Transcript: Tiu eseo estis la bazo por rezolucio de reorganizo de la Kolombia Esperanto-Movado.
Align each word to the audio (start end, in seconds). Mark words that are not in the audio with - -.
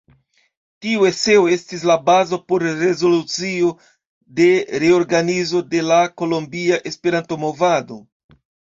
Tiu 0.85 1.03
eseo 1.09 1.43
estis 1.55 1.83
la 1.89 1.97
bazo 2.07 2.39
por 2.53 2.65
rezolucio 2.81 3.71
de 4.43 4.51
reorganizo 4.87 5.65
de 5.77 5.87
la 5.93 6.03
Kolombia 6.23 6.83
Esperanto-Movado. 6.95 8.05